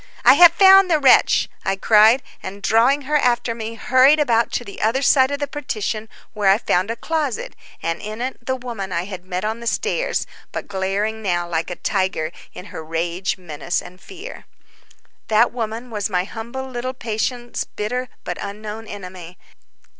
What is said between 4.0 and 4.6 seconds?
about